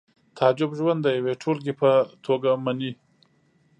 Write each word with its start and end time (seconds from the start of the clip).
تعجب 0.37 0.71
ژوند 0.79 0.99
د 1.03 1.07
یوې 1.17 1.33
ټولګې 1.41 1.73
په 1.81 1.89
توګه 2.25 2.49
مني 2.65 2.91